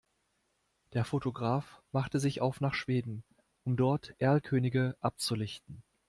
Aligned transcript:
Der 0.93 1.05
Fotograf 1.05 1.83
machte 1.91 2.19
sich 2.19 2.41
auf 2.41 2.59
nach 2.59 2.73
Schweden, 2.73 3.23
um 3.63 3.77
dort 3.77 4.15
Erlkönige 4.17 4.97
abzulichten. 4.99 5.83